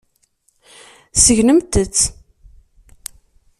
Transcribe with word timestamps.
Segnemt-tt. 1.23 1.99